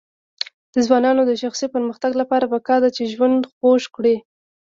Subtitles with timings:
[0.73, 4.15] د ځوانانو د شخصي پرمختګ لپاره پکار ده چې ژوند خوږ کړي.